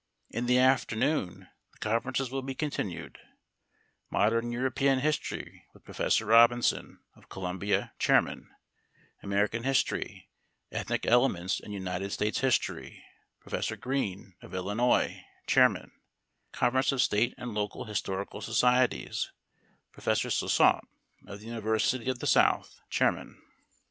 In 0.31 0.47
the 0.47 0.57
afternoon 0.57 1.47
the 1.73 1.77
conferences 1.77 2.31
will 2.31 2.41
be 2.41 2.55
continued: 2.55 3.19
Modern 4.09 4.51
European 4.51 4.97
History, 4.97 5.67
with 5.75 5.83
Prof. 5.83 6.19
Robinson, 6.21 7.03
of 7.15 7.29
Columbia, 7.29 7.93
chairman; 7.99 8.49
American 9.21 9.61
History, 9.61 10.27
Ethnic 10.71 11.05
Elements 11.05 11.59
in 11.59 11.71
United 11.71 12.11
States 12.11 12.39
History, 12.39 13.03
Prof. 13.41 13.79
Greene, 13.79 14.33
of 14.41 14.55
Illinois, 14.55 15.23
chairman; 15.45 15.91
Conference 16.51 16.91
of 16.91 16.99
State 16.99 17.35
and 17.37 17.53
Local 17.53 17.83
Historical 17.85 18.41
Societies, 18.41 19.29
Prof. 19.91 20.17
Sioussat, 20.31 20.81
of 21.27 21.41
the 21.41 21.45
University 21.45 22.09
of 22.09 22.17
the 22.17 22.25
South, 22.25 22.81
chairman. 22.89 23.39